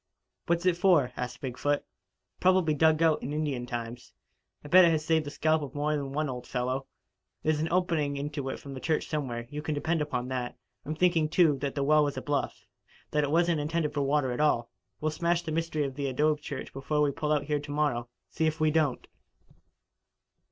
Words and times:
What's 0.47 0.65
it 0.65 0.77
for?" 0.77 1.11
asked 1.15 1.41
Big 1.41 1.59
foot. 1.59 1.85
"Probably 2.39 2.73
dug 2.73 3.03
out 3.03 3.21
in 3.21 3.31
Indian 3.33 3.67
times. 3.67 4.13
I'll 4.65 4.71
bet 4.71 4.83
it 4.83 4.89
has 4.89 5.05
saved 5.05 5.27
the 5.27 5.29
scalp 5.29 5.61
of 5.61 5.75
more 5.75 5.91
than 5.95 6.11
one 6.11 6.27
old 6.27 6.47
fellow. 6.47 6.87
There's 7.43 7.59
an 7.59 7.67
opening 7.71 8.17
into 8.17 8.49
it 8.49 8.59
from 8.59 8.73
the 8.73 8.79
church 8.79 9.05
somewhere, 9.07 9.45
you 9.51 9.61
can 9.61 9.75
depend 9.75 10.01
upon 10.01 10.27
that. 10.29 10.57
I'm 10.85 10.95
thinking, 10.95 11.29
too, 11.29 11.59
that 11.59 11.75
the 11.75 11.83
well 11.83 12.03
was 12.03 12.17
a 12.17 12.21
bluff 12.23 12.65
that 13.11 13.23
it 13.23 13.29
wasn't 13.29 13.59
intended 13.61 13.93
for 13.93 14.01
water 14.01 14.31
at 14.31 14.41
all. 14.41 14.71
We'll 14.99 15.11
smash 15.11 15.43
the 15.43 15.51
mystery 15.51 15.83
of 15.85 15.93
the 15.93 16.07
adobe 16.07 16.41
church 16.41 16.73
before 16.73 17.01
we 17.03 17.11
pull 17.11 17.31
out 17.31 17.43
of 17.43 17.47
here 17.47 17.59
to 17.59 17.71
morrow, 17.71 18.09
see 18.27 18.47
if 18.47 18.59
we 18.59 18.71
don't." 18.71 19.07